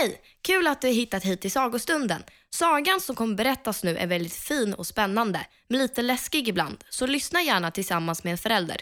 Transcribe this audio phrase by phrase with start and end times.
[0.00, 0.20] Hej!
[0.42, 2.22] Kul att du har hittat hit till sagostunden.
[2.50, 6.84] Sagan som kommer berättas nu är väldigt fin och spännande, men lite läskig ibland.
[6.90, 8.76] Så lyssna gärna tillsammans med en förälder.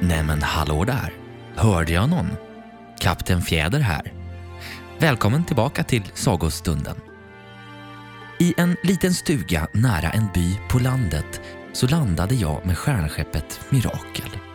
[0.00, 1.12] Nej men hallå där!
[1.56, 2.30] Hörde jag någon?
[3.00, 4.12] Kapten Fjäder här.
[4.98, 6.96] Välkommen tillbaka till sagostunden.
[8.40, 11.40] I en liten stuga nära en by på landet
[11.72, 14.47] så landade jag med stjärnskeppet Mirakel.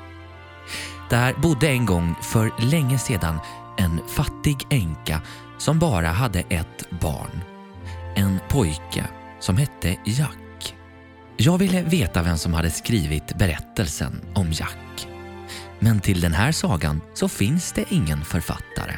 [1.14, 3.40] Där bodde en gång för länge sedan
[3.78, 5.22] en fattig änka
[5.58, 7.42] som bara hade ett barn.
[8.16, 9.06] En pojke
[9.40, 10.76] som hette Jack.
[11.38, 15.08] Jag ville veta vem som hade skrivit berättelsen om Jack.
[15.80, 18.94] Men till den här sagan så finns det ingen författare.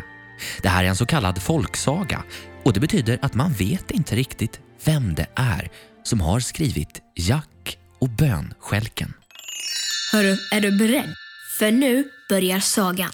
[0.62, 2.24] Det här är en så kallad folksaga
[2.64, 5.70] och det betyder att man vet inte riktigt vem det är
[6.04, 9.14] som har skrivit Jack och bönskälken.
[10.12, 11.16] Hörru, är du beredd?
[11.60, 13.12] För nu börjar sagan.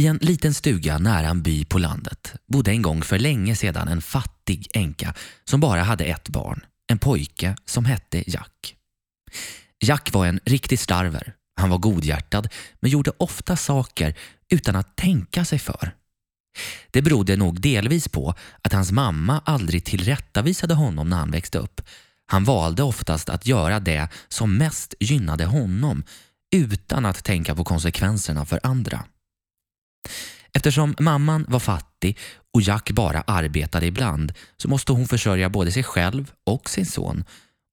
[0.00, 3.88] I en liten stuga nära en by på landet bodde en gång för länge sedan
[3.88, 5.14] en fattig änka
[5.44, 8.74] som bara hade ett barn, en pojke som hette Jack.
[9.84, 11.34] Jack var en riktig starver.
[11.56, 12.48] Han var godhjärtad
[12.80, 14.14] men gjorde ofta saker
[14.48, 15.94] utan att tänka sig för.
[16.90, 21.80] Det berodde nog delvis på att hans mamma aldrig tillrättavisade honom när han växte upp.
[22.26, 26.04] Han valde oftast att göra det som mest gynnade honom
[26.50, 29.04] utan att tänka på konsekvenserna för andra.
[30.52, 32.18] Eftersom mamman var fattig
[32.54, 37.24] och Jack bara arbetade ibland så måste hon försörja både sig själv och sin son.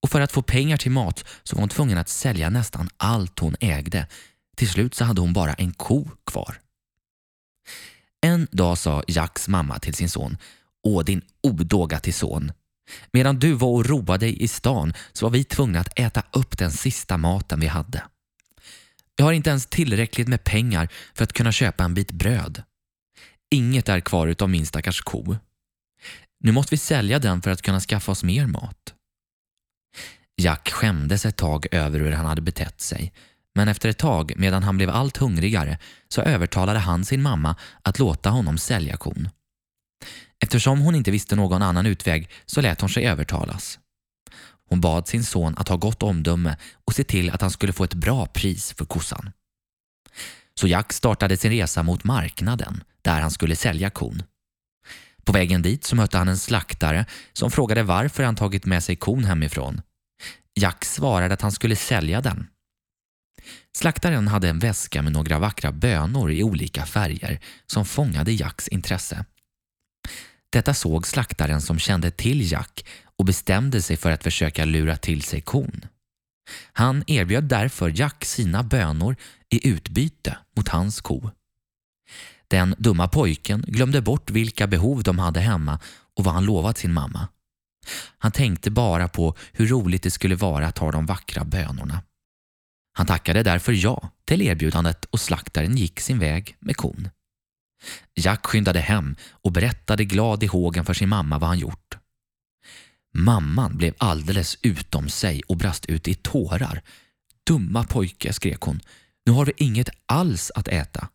[0.04, 3.40] Och för att få pengar till mat så var hon tvungen att sälja nästan allt
[3.40, 4.08] hon ägde.
[4.58, 6.60] Till slut så hade hon bara en ko kvar.
[8.22, 10.38] En dag sa Jacks mamma till sin son
[10.84, 12.52] Åh, din odåga till son.
[13.12, 16.58] Medan du var och roade dig i stan så var vi tvungna att äta upp
[16.58, 18.04] den sista maten vi hade.
[19.20, 22.64] Jag har inte ens tillräckligt med pengar för att kunna köpa en bit bröd.
[23.52, 25.36] Inget är kvar utav min stackars ko.
[26.40, 28.94] Nu måste vi sälja den för att kunna skaffa oss mer mat.
[30.42, 33.14] Jack skämdes ett tag över hur han hade betett sig
[33.58, 35.78] men efter ett tag, medan han blev allt hungrigare,
[36.08, 39.30] så övertalade han sin mamma att låta honom sälja kon.
[40.44, 43.80] Eftersom hon inte visste någon annan utväg så lät hon sig övertalas.
[44.70, 47.84] Hon bad sin son att ha gott omdöme och se till att han skulle få
[47.84, 49.32] ett bra pris för kossan.
[50.60, 54.24] Så Jack startade sin resa mot marknaden där han skulle sälja kon.
[55.24, 58.96] På vägen dit så mötte han en slaktare som frågade varför han tagit med sig
[58.96, 59.82] kon hemifrån.
[60.60, 62.48] Jack svarade att han skulle sälja den.
[63.78, 69.26] Slaktaren hade en väska med några vackra bönor i olika färger som fångade Jacks intresse.
[70.50, 72.86] Detta såg slaktaren som kände till Jack
[73.18, 75.86] och bestämde sig för att försöka lura till sig kon.
[76.74, 79.16] Han erbjöd därför Jack sina bönor
[79.50, 81.30] i utbyte mot hans ko.
[82.48, 85.80] Den dumma pojken glömde bort vilka behov de hade hemma
[86.18, 87.28] och vad han lovat sin mamma.
[88.18, 92.02] Han tänkte bara på hur roligt det skulle vara att ha de vackra bönorna.
[92.94, 97.10] Han tackade därför ja till erbjudandet och slaktaren gick sin väg med kon.
[98.16, 101.98] Jack skyndade hem och berättade glad i hågen för sin mamma vad han gjort.
[103.14, 106.82] Mamman blev alldeles utom sig och brast ut i tårar.
[107.48, 108.80] Dumma pojke, skrek hon.
[109.26, 111.10] Nu har vi inget alls att äta.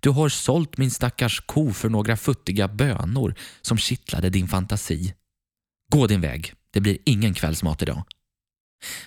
[0.00, 5.14] Du har sålt min stackars ko för några futtiga bönor som kittlade din fantasi.
[5.92, 8.04] Gå din väg, det blir ingen kvällsmat idag.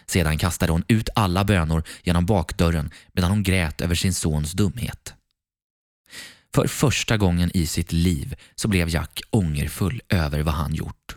[0.05, 5.14] Sedan kastade hon ut alla bönor genom bakdörren medan hon grät över sin sons dumhet.
[6.55, 11.15] För första gången i sitt liv så blev Jack ångerfull över vad han gjort.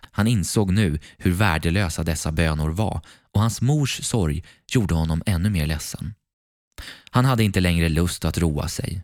[0.00, 3.00] Han insåg nu hur värdelösa dessa bönor var
[3.34, 6.14] och hans mors sorg gjorde honom ännu mer ledsen.
[7.10, 9.02] Han hade inte längre lust att roa sig.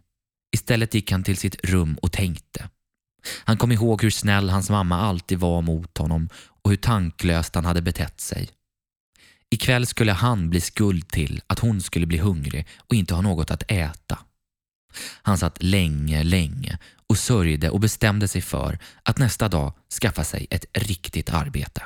[0.56, 2.68] Istället gick han till sitt rum och tänkte.
[3.44, 6.28] Han kom ihåg hur snäll hans mamma alltid var mot honom
[6.62, 8.48] och hur tanklöst han hade betett sig.
[9.50, 13.50] Ikväll skulle han bli skuld till att hon skulle bli hungrig och inte ha något
[13.50, 14.18] att äta.
[15.22, 20.46] Han satt länge, länge och sörjde och bestämde sig för att nästa dag skaffa sig
[20.50, 21.82] ett riktigt arbete.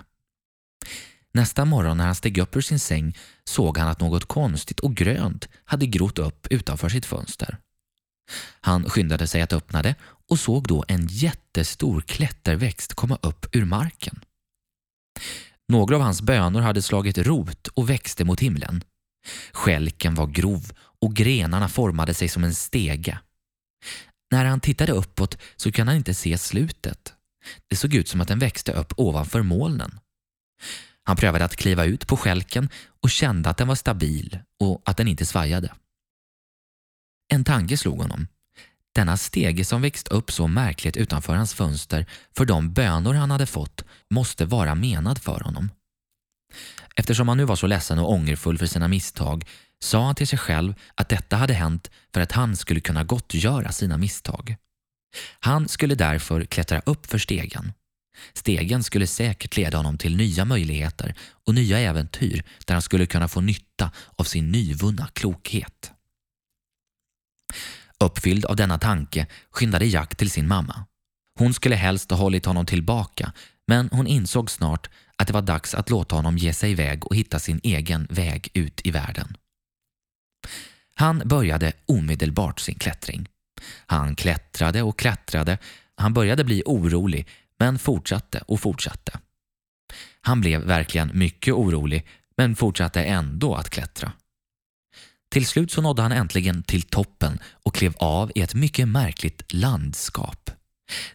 [1.33, 4.95] Nästa morgon när han steg upp ur sin säng såg han att något konstigt och
[4.95, 7.59] grönt hade grott upp utanför sitt fönster.
[8.61, 9.95] Han skyndade sig att öppna det
[10.29, 14.21] och såg då en jättestor klätterväxt komma upp ur marken.
[15.69, 18.85] Några av hans bönor hade slagit rot och växte mot himlen.
[19.53, 20.73] Skälken var grov
[21.03, 23.19] och grenarna formade sig som en stege.
[24.31, 27.15] När han tittade uppåt så kunde han inte se slutet.
[27.69, 30.01] Det såg ut som att den växte upp ovanför molnen.
[31.05, 32.69] Han prövade att kliva ut på skälken
[33.03, 35.73] och kände att den var stabil och att den inte svajade.
[37.33, 38.27] En tanke slog honom.
[38.95, 42.07] Denna stege som växt upp så märkligt utanför hans fönster
[42.37, 45.71] för de bönor han hade fått måste vara menad för honom.
[46.97, 49.45] Eftersom han nu var så ledsen och ångerfull för sina misstag
[49.81, 53.73] sa han till sig själv att detta hade hänt för att han skulle kunna gottgöra
[53.73, 54.57] sina misstag.
[55.41, 57.73] Han skulle därför klättra upp för stegen.
[58.33, 61.15] Stegen skulle säkert leda honom till nya möjligheter
[61.47, 65.93] och nya äventyr där han skulle kunna få nytta av sin nyvunna klokhet.
[68.05, 70.85] Uppfylld av denna tanke skyndade Jack till sin mamma.
[71.39, 73.33] Hon skulle helst ha hållit honom tillbaka
[73.67, 77.17] men hon insåg snart att det var dags att låta honom ge sig iväg och
[77.17, 79.37] hitta sin egen väg ut i världen.
[80.99, 83.29] Han började omedelbart sin klättring.
[83.87, 85.59] Han klättrade och klättrade.
[85.97, 87.29] Han började bli orolig
[87.59, 89.19] men fortsatte och fortsatte.
[90.21, 92.07] Han blev verkligen mycket orolig
[92.37, 94.13] men fortsatte ändå att klättra.
[95.31, 99.53] Till slut så nådde han äntligen till toppen och klev av i ett mycket märkligt
[99.53, 100.51] landskap.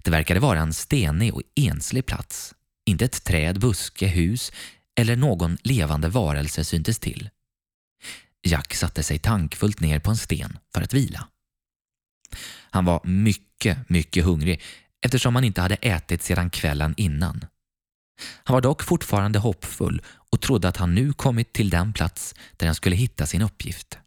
[0.03, 2.55] Det verkade vara en stenig och enslig plats.
[2.85, 4.51] Inte ett träd, buske, hus
[4.95, 7.29] eller någon levande varelse syntes till.
[8.43, 11.27] Jack satte sig tankfullt ner på en sten för att vila.
[12.71, 14.61] Han var mycket, mycket hungrig
[15.01, 17.45] eftersom han inte hade ätit sedan kvällen innan.
[18.43, 22.65] Han var dock fortfarande hoppfull och trodde att han nu kommit till den plats där
[22.65, 23.97] han skulle hitta sin uppgift.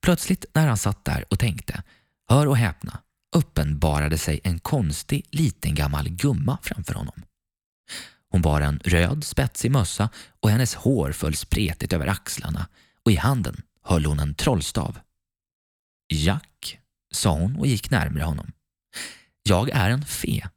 [0.00, 1.82] Plötsligt när han satt där och tänkte,
[2.28, 3.02] hör och häpna,
[3.36, 7.22] uppenbarade sig en konstig liten gammal gumma framför honom.
[8.30, 10.08] Hon bar en röd spetsig mössa
[10.40, 12.68] och hennes hår föll spretigt över axlarna
[13.04, 14.98] och i handen höll hon en trollstav.
[16.12, 16.78] Jack,
[17.14, 18.52] sa hon och gick närmare honom.
[19.42, 20.48] Jag är en fe.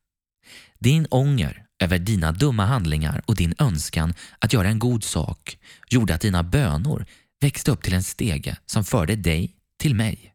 [0.79, 5.57] Din ånger över dina dumma handlingar och din önskan att göra en god sak
[5.89, 7.05] gjorde att dina bönor
[7.41, 10.33] växte upp till en stege som förde dig till mig.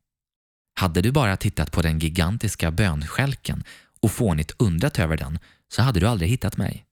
[0.78, 3.64] Hade du bara tittat på den gigantiska bönskälken
[4.00, 5.38] och fånigt undrat över den
[5.68, 6.86] så hade du aldrig hittat mig.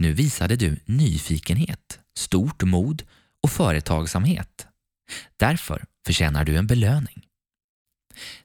[0.00, 3.02] Nu visade du nyfikenhet, stort mod
[3.42, 4.66] och företagsamhet.
[5.36, 7.26] Därför förtjänar du en belöning.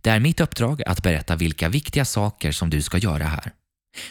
[0.02, 3.54] Det är mitt uppdrag att berätta vilka viktiga saker som du ska göra här.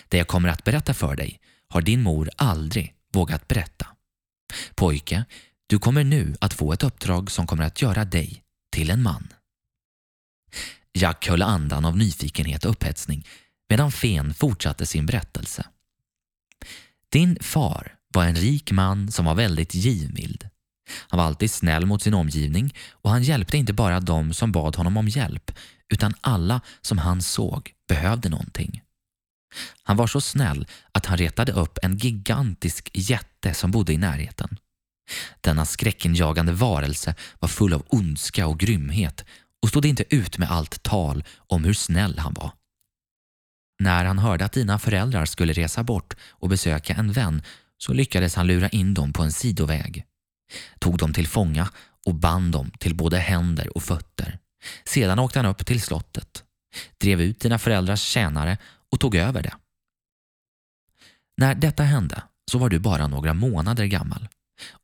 [0.09, 3.87] Det jag kommer att berätta för dig har din mor aldrig vågat berätta.
[4.75, 5.25] Pojke,
[5.67, 8.43] du kommer nu att få ett uppdrag som kommer att göra dig
[8.73, 9.29] till en man.
[10.93, 13.27] Jack höll andan av nyfikenhet och upphetsning
[13.69, 15.67] medan Fen fortsatte sin berättelse.
[17.15, 20.49] Din far var en rik man som var väldigt givmild.
[21.09, 24.77] Han var alltid snäll mot sin omgivning och han hjälpte inte bara dem som bad
[24.77, 25.51] honom om hjälp
[25.93, 28.83] utan alla som han såg behövde någonting.
[29.83, 34.59] Han var så snäll att han retade upp en gigantisk jätte som bodde i närheten.
[35.41, 39.25] Denna skräckinjagande varelse var full av ondska och grymhet
[39.63, 42.53] och stod inte ut med allt tal om hur snäll han var.
[43.79, 47.43] När han hörde att dina föräldrar skulle resa bort och besöka en vän
[47.79, 50.05] så lyckades han lura in dem på en sidoväg.
[50.79, 51.69] Tog dem till fånga
[52.07, 54.39] och band dem till både händer och fötter.
[54.85, 56.45] Sedan åkte han upp till slottet,
[57.01, 58.59] drev ut dina föräldrars tjänare
[58.93, 59.55] och tog över det.
[61.37, 64.29] När detta hände så var du bara några månader gammal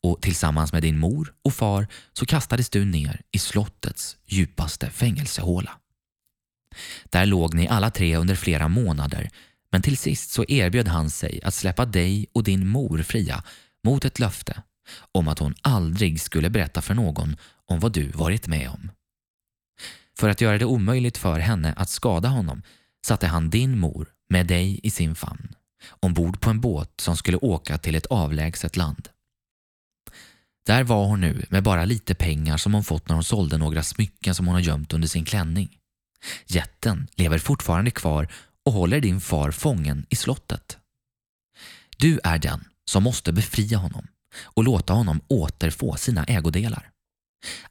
[0.02, 5.79] och tillsammans med din mor och far så kastades du ner i slottets djupaste fängelsehåla.
[7.04, 9.30] Där låg ni alla tre under flera månader
[9.72, 13.44] men till sist så erbjöd han sig att släppa dig och din mor fria
[13.84, 14.62] mot ett löfte
[15.12, 18.90] om att hon aldrig skulle berätta för någon om vad du varit med om.
[20.18, 22.62] För att göra det omöjligt för henne att skada honom
[23.06, 25.54] satte han din mor med dig i sin famn
[26.00, 29.08] ombord på en båt som skulle åka till ett avlägset land.
[30.66, 33.82] Där var hon nu med bara lite pengar som hon fått när hon sålde några
[33.82, 35.79] smycken som hon har gömt under sin klänning.
[36.46, 38.32] Jätten lever fortfarande kvar
[38.64, 40.78] och håller din far fången i slottet.
[41.96, 44.06] Du är den som måste befria honom
[44.44, 46.90] och låta honom återfå sina ägodelar.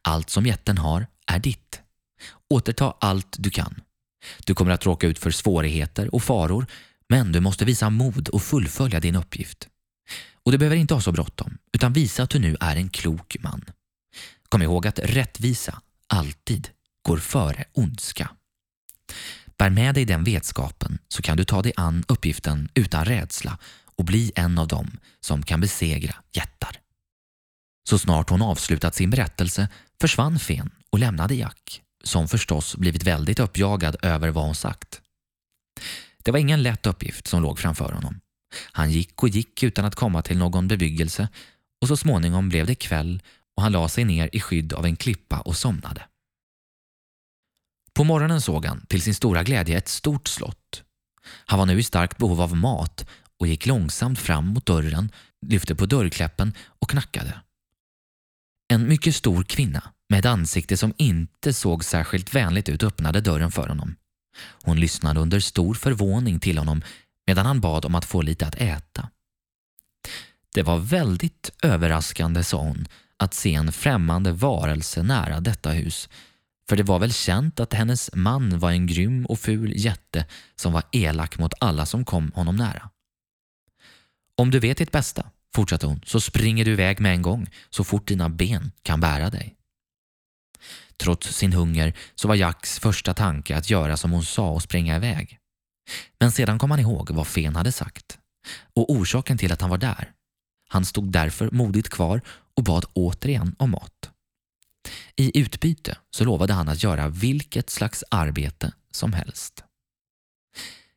[0.02, 1.82] Allt som jätten har är ditt.
[2.50, 3.82] Återta allt du kan.
[4.46, 6.66] Du kommer att råka ut för svårigheter och faror
[7.10, 9.68] men du måste visa mod och fullfölja din uppgift.
[10.44, 13.38] Och du behöver inte ha så bråttom, utan visa att du nu är en klok
[13.40, 13.66] man.
[14.50, 16.70] Kom ihåg att rättvisa alltid
[17.02, 18.30] går före ondska.
[19.58, 23.58] Bär med dig den vetskapen så kan du ta dig an uppgiften utan rädsla
[23.96, 26.80] och bli en av dem som kan besegra jättar.
[27.90, 29.68] Så snart hon avslutat sin berättelse
[30.02, 35.02] försvann Fen och lämnade Jack, som förstås blivit väldigt uppjagad över vad hon sagt.
[36.24, 38.20] Det var ingen lätt uppgift som låg framför honom.
[38.72, 41.28] Han gick och gick utan att komma till någon bebyggelse
[41.82, 43.22] och så småningom blev det kväll
[43.56, 46.04] och han la sig ner i skydd av en klippa och somnade.
[48.00, 50.84] På morgonen såg han till sin stora glädje ett stort slott.
[51.46, 53.06] Han var nu i starkt behov av mat
[53.40, 55.12] och gick långsamt fram mot dörren,
[55.46, 57.42] lyfte på dörrkläppen och knackade.
[58.74, 63.52] En mycket stor kvinna med ett ansikte som inte såg särskilt vänligt ut öppnade dörren
[63.52, 63.96] för honom.
[64.64, 66.82] Hon lyssnade under stor förvåning till honom
[67.28, 69.10] medan han bad om att få lite att äta.
[70.54, 72.88] Det var väldigt överraskande, sa hon,
[73.18, 76.10] att se en främmande varelse nära detta hus
[76.70, 80.74] för det var väl känt att hennes man var en grym och ful jätte som
[80.74, 82.90] var elak mot alla som kom honom nära.
[84.36, 87.84] Om du vet ditt bästa, fortsatte hon, så springer du iväg med en gång så
[87.84, 89.56] fort dina ben kan bära dig.
[90.98, 94.96] Trots sin hunger så var Jacks första tanke att göra som hon sa och springa
[94.96, 95.38] iväg.
[96.20, 98.18] Men sedan kom han ihåg vad Fen hade sagt
[98.76, 100.12] och orsaken till att han var där.
[100.70, 102.22] Han stod därför modigt kvar
[102.58, 104.12] och bad återigen om mat.
[105.16, 109.64] I utbyte så lovade han att göra vilket slags arbete som helst.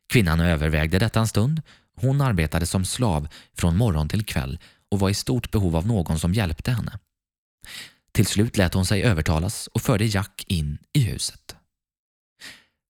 [0.09, 1.61] Kvinnan övervägde detta en stund.
[1.95, 4.59] Hon arbetade som slav från morgon till kväll
[4.91, 6.99] och var i stort behov av någon som hjälpte henne.
[8.11, 11.55] Till slut lät hon sig övertalas och förde Jack in i huset.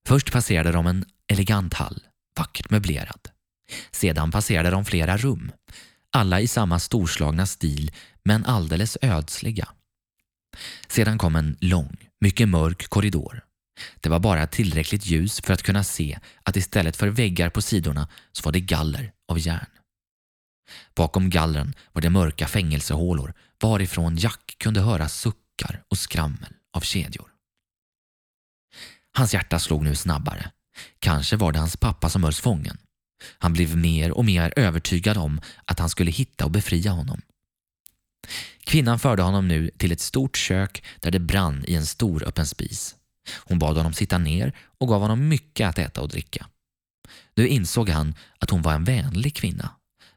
[0.08, 2.04] Först passerade de en elegant hall,
[2.38, 3.30] vackert möblerad.
[3.92, 5.52] Sedan passerade de flera rum,
[6.12, 7.92] alla i samma storslagna stil
[8.24, 9.68] men alldeles ödsliga.
[10.88, 13.44] Sedan kom en lång, mycket mörk korridor.
[14.02, 18.08] Det var bara tillräckligt ljus för att kunna se att istället för väggar på sidorna
[18.32, 19.70] så var det galler av järn.
[20.96, 27.30] Bakom gallren var det mörka fängelsehålor varifrån Jack kunde höra suckar och skrammel av kedjor.
[29.18, 30.52] Hans hjärta slog nu snabbare.
[31.00, 32.78] Kanske var det hans pappa som hölls fången.
[33.38, 37.22] Han blev mer och mer övertygad om att han skulle hitta och befria honom.
[38.64, 42.46] Kvinnan förde honom nu till ett stort kök där det brann i en stor öppen
[42.46, 42.96] spis.
[43.38, 46.48] Hon bad honom sitta ner och gav honom mycket att äta och dricka.
[47.36, 49.70] Nu insåg han att hon var en vänlig kvinna,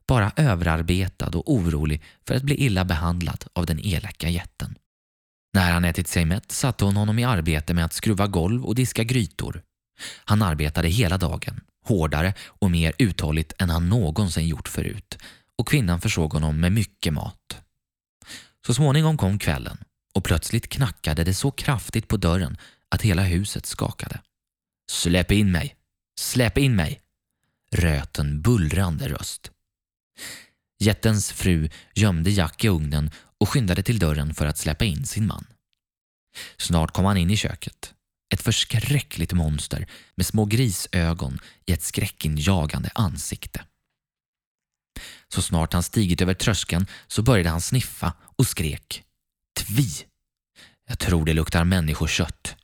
[0.08, 4.78] bara överarbetad och orolig för att bli illa behandlad av den elaka jätten.
[5.54, 8.75] När han ätit sig mätt satte hon honom i arbete med att skruva golv och
[8.75, 9.62] diska grytor.
[10.25, 15.18] Han arbetade hela dagen, hårdare och mer uthålligt än han någonsin gjort förut
[15.58, 17.65] och kvinnan försåg honom med mycket mat.
[18.66, 19.78] Så småningom kom kvällen
[20.14, 22.56] och plötsligt knackade det så kraftigt på dörren
[22.88, 24.20] att hela huset skakade.
[24.90, 25.76] Släpp in mig!
[26.20, 27.00] Släpp in mig!
[27.73, 29.50] röt en bullrande röst.
[30.78, 35.26] Jättens fru gömde Jack i ugnen och skyndade till dörren för att släppa in sin
[35.26, 35.46] man.
[36.56, 37.94] Snart kom han in i köket.
[38.35, 43.64] Ett förskräckligt monster med små grisögon i ett skräckinjagande ansikte.
[45.29, 49.03] Så snart han stigit över tröskeln så började han sniffa och skrek.
[49.59, 49.88] Tvi!
[50.88, 52.57] Jag tror det luktar människokött.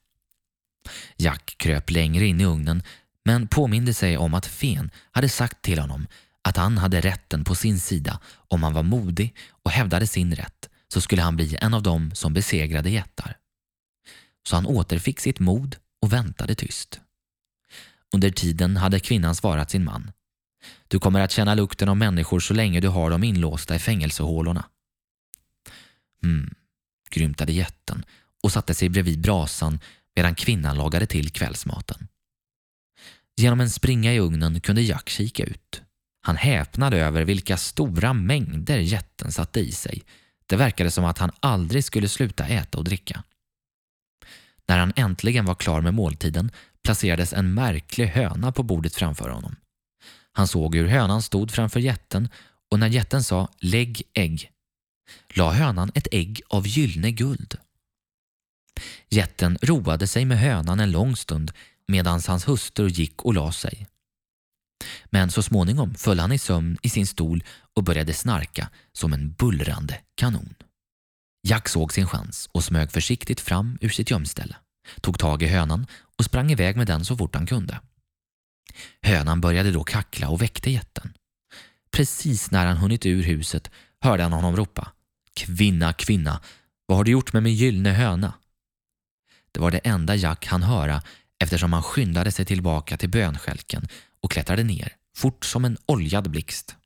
[1.17, 2.83] Jack kröp längre in i ugnen
[3.25, 6.07] men påminde sig om att Fen hade sagt till honom
[6.43, 10.69] att han hade rätten på sin sida om han var modig och hävdade sin rätt
[10.89, 13.37] så skulle han bli en av dem som besegrade jättar.
[14.49, 17.01] Så han återfick sitt mod och väntade tyst.
[18.15, 20.13] Under tiden hade kvinnan svarat sin man.
[20.89, 24.65] Du kommer att känna lukten av människor så länge du har dem inlåsta i fängelsehålorna.
[26.23, 26.55] Hmm,
[27.11, 28.05] grymtade jätten
[28.43, 29.81] och satte sig bredvid brasan
[30.17, 32.09] medan kvinnan lagade till kvällsmaten.
[33.37, 35.83] Genom en springa i ugnen kunde Jack kika ut.
[36.21, 40.03] Han häpnade över vilka stora mängder jätten satte i sig.
[40.47, 43.25] Det verkade som att han aldrig skulle sluta äta och dricka.
[44.67, 46.51] När han äntligen var klar med måltiden
[46.83, 49.57] placerades en märklig höna på bordet framför honom.
[50.33, 52.29] Han såg hur hönan stod framför jätten
[52.71, 54.51] och när jätten sa ”lägg ägg”
[55.35, 57.57] la hönan ett ägg av gyllene guld.
[59.11, 61.53] Jätten roade sig med hönan en lång stund
[61.89, 63.87] medan hans hustru gick och la sig.
[65.05, 69.33] Men så småningom föll han i sömn i sin stol och började snarka som en
[69.33, 70.55] bullrande kanon.
[71.49, 74.57] Jack såg sin chans och smög försiktigt fram ur sitt gömställe,
[75.01, 75.87] tog tag i hönan
[76.19, 77.81] och sprang iväg med den så fort han kunde.
[79.03, 81.13] Hönan började då kackla och väckte jätten.
[81.91, 84.93] Precis när han hunnit ur huset hörde han honom ropa
[85.35, 86.41] Kvinna, kvinna,
[86.87, 88.33] vad har du gjort med min gyllene höna?
[89.53, 91.03] Det var det enda Jack han höra
[91.39, 93.89] eftersom han skyndade sig tillbaka till bönskälken
[94.23, 96.77] och klättrade ner, fort som en oljad blixt.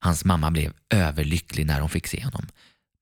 [0.00, 2.46] Hans mamma blev överlycklig när hon fick se honom.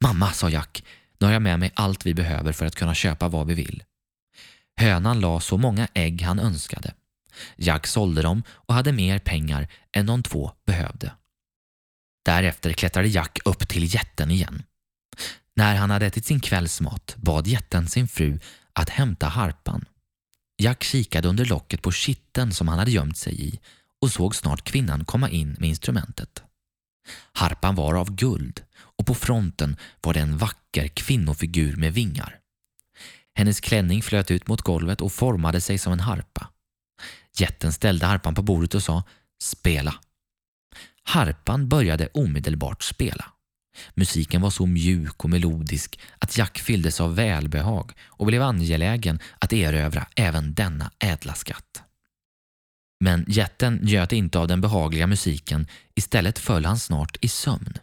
[0.04, 0.84] Mamma, sa Jack,
[1.18, 3.82] nu har jag med mig allt vi behöver för att kunna köpa vad vi vill.
[4.76, 6.94] Hönan la så många ägg han önskade.
[7.56, 11.12] Jack sålde dem och hade mer pengar än de två behövde.
[12.24, 14.62] Därefter klättrade Jack upp till jätten igen.
[15.54, 18.38] När han hade ätit sin kvällsmat bad jätten sin fru
[18.72, 19.84] att hämta harpan.
[20.62, 23.60] Jack kikade under locket på kitten som han hade gömt sig i
[24.00, 26.42] och såg snart kvinnan komma in med instrumentet.
[27.32, 32.38] Harpan var av guld och på fronten var det en vacker kvinnofigur med vingar.
[33.34, 36.48] Hennes klänning flöt ut mot golvet och formade sig som en harpa.
[37.38, 39.02] Jätten ställde harpan på bordet och sa
[39.42, 39.94] ”spela”.
[41.02, 43.32] Harpan började omedelbart spela.
[43.94, 49.52] Musiken var så mjuk och melodisk att Jack fylldes av välbehag och blev angelägen att
[49.52, 51.82] erövra även denna ädla skatt.
[53.00, 57.78] Men jätten njöt inte av den behagliga musiken, istället föll han snart i sömn.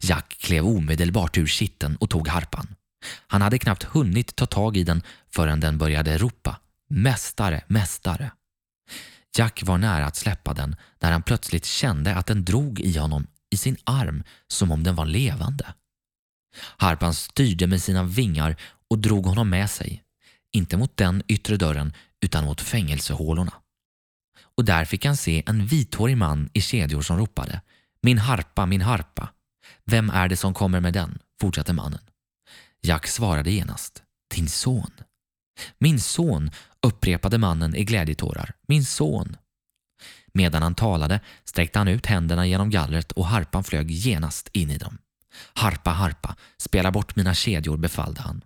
[0.00, 2.74] Jack klev omedelbart ur kitten och tog harpan.
[3.26, 8.30] Han hade knappt hunnit ta tag i den förrän den började ropa ”Mästare, mästare”.
[9.38, 13.26] Jack var nära att släppa den när han plötsligt kände att den drog i honom
[13.50, 15.74] i sin arm som om den var levande.
[16.76, 18.56] Harpan styrde med sina vingar
[18.90, 20.02] och drog honom med sig,
[20.52, 23.52] inte mot den yttre dörren utan mot fängelsehålorna.
[24.56, 27.60] Och där fick han se en vithårig man i kedjor som ropade
[28.02, 29.28] ”Min harpa, min harpa!
[29.84, 32.00] Vem är det som kommer med den?” fortsatte mannen.
[32.82, 34.02] Jack svarade genast
[34.34, 34.90] ”Din son”.
[35.78, 36.50] ”Min son”,
[36.86, 38.52] upprepade mannen i glädjetårar.
[38.68, 39.36] ”Min son”.
[40.32, 44.78] Medan han talade sträckte han ut händerna genom gallret och harpan flög genast in i
[44.78, 44.98] dem.
[45.54, 48.42] Harpa, harpa, spela bort mina kedjor, befallde han.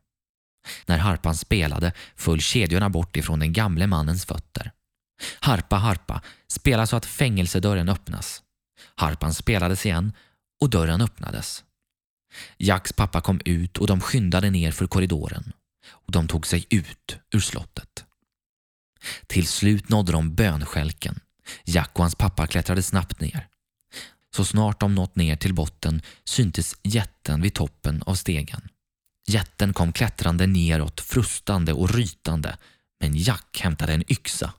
[0.86, 4.72] När harpan spelade föll kedjorna bort ifrån den gamle mannens fötter.
[5.40, 8.42] Harpa, harpa, spela så att fängelsedörren öppnas.
[8.94, 10.12] Harpan spelades igen
[10.60, 11.64] och dörren öppnades.
[12.58, 15.52] Jacks pappa kom ut och de skyndade ner för korridoren
[15.90, 18.04] och de tog sig ut ur slottet.
[19.26, 21.20] Till slut nådde de bönskälken
[21.64, 23.46] Jack och hans pappa klättrade snabbt ner.
[24.36, 28.68] Så snart de nått ner till botten syntes jätten vid toppen av stegen.
[29.28, 32.56] Jätten kom klättrande neråt, frustande och rytande,
[33.00, 34.52] men Jack hämtade en yxa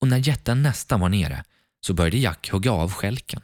[0.00, 1.44] och när jätten nästan var nere
[1.80, 3.42] så började Jack hugga av skälken.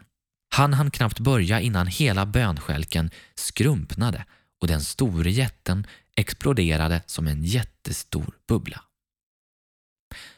[0.54, 4.24] Han hann knappt börja innan hela bönskälken skrumpnade
[4.60, 8.80] och den store jätten exploderade som en jättestor bubbla.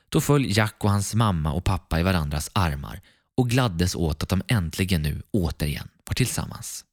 [0.08, 3.00] Då föll Jack och hans mamma och pappa i varandras armar
[3.36, 6.84] och gladdes åt att de äntligen nu återigen var tillsammans.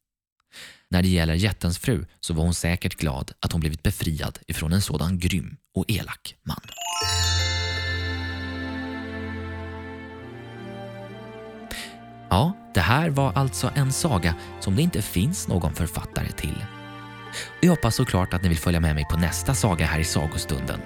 [0.90, 4.74] När det gäller jättens fru så var hon säkert glad att hon blivit befriad ifrån
[4.74, 6.62] en sådan grym och elak man.
[12.30, 16.66] Ja, det här var alltså en saga som det inte finns någon författare till.
[17.62, 20.80] Jag hoppas såklart att ni vill följa med mig på nästa saga här i sagostunden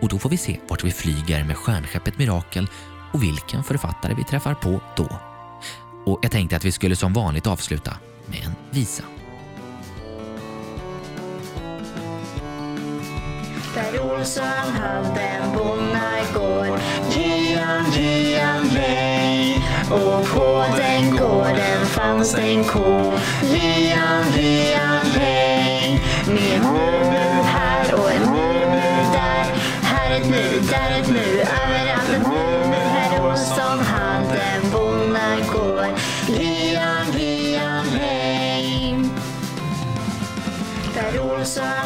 [0.00, 2.68] och då får vi se vart vi flyger med stjärnskeppet Mirakel
[3.12, 5.08] och vilken författare vi träffar på då.
[6.06, 9.04] Och jag tänkte att vi skulle som vanligt avsluta med en visa.
[13.74, 14.44] Där Olsson
[14.80, 16.80] hade en bonnagård
[17.10, 26.60] Gian, gian, lej Och på den gården fanns det en ko Gian, gian, lej Med
[26.60, 28.33] huvud här och en
[30.16, 32.68] ett nu, där ett nu, överallt ett nu.
[32.70, 35.86] Nu är det som handen bommar går.
[36.28, 38.98] Lian, Lian, hej.
[40.94, 41.83] Per Olsson